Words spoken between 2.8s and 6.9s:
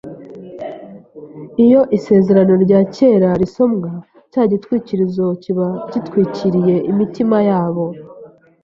Kera risomwa cya gitwikirizo kiba gitwikiriye